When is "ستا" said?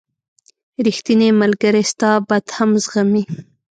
1.91-2.11